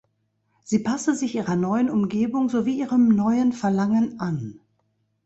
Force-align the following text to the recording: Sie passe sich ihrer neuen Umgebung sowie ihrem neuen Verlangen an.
Sie 0.63 0.79
passe 0.79 1.13
sich 1.13 1.35
ihrer 1.35 1.55
neuen 1.55 1.87
Umgebung 1.87 2.49
sowie 2.49 2.79
ihrem 2.79 3.09
neuen 3.09 3.51
Verlangen 3.53 4.19
an. 4.19 4.59